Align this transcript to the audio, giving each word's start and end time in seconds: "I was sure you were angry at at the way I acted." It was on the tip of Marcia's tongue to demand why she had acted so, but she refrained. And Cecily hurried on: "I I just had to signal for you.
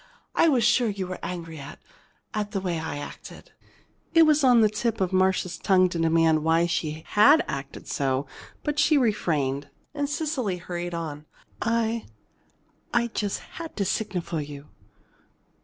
"I 0.33 0.47
was 0.49 0.63
sure 0.63 0.89
you 0.89 1.05
were 1.05 1.19
angry 1.21 1.59
at 1.59 1.77
at 2.33 2.53
the 2.53 2.59
way 2.59 2.79
I 2.79 2.97
acted." 2.97 3.51
It 4.15 4.23
was 4.23 4.43
on 4.43 4.61
the 4.61 4.67
tip 4.67 4.99
of 4.99 5.13
Marcia's 5.13 5.59
tongue 5.59 5.89
to 5.89 5.99
demand 5.99 6.43
why 6.43 6.65
she 6.65 7.03
had 7.09 7.43
acted 7.47 7.87
so, 7.87 8.25
but 8.63 8.79
she 8.79 8.97
refrained. 8.97 9.69
And 9.93 10.09
Cecily 10.09 10.57
hurried 10.57 10.95
on: 10.95 11.27
"I 11.61 12.07
I 12.91 13.09
just 13.13 13.41
had 13.61 13.75
to 13.77 13.85
signal 13.85 14.23
for 14.23 14.41
you. 14.41 14.69